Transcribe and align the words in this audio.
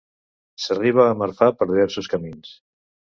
S'arriba 0.63 1.03
a 1.09 1.17
Marfà 1.19 1.49
per 1.59 1.67
diversos 1.73 2.09
camins. 2.15 2.51